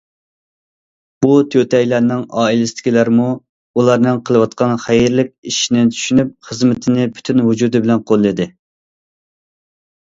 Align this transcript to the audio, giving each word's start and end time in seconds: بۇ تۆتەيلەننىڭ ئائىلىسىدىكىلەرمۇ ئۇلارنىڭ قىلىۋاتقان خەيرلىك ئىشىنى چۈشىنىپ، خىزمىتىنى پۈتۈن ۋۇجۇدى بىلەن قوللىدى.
بۇ 1.25 1.33
تۆتەيلەننىڭ 1.55 2.23
ئائىلىسىدىكىلەرمۇ 2.45 3.27
ئۇلارنىڭ 3.81 4.23
قىلىۋاتقان 4.31 4.75
خەيرلىك 4.87 5.31
ئىشىنى 5.53 5.85
چۈشىنىپ، 5.99 6.33
خىزمىتىنى 6.49 7.09
پۈتۈن 7.19 7.47
ۋۇجۇدى 7.51 7.85
بىلەن 7.87 8.05
قوللىدى. 8.13 8.51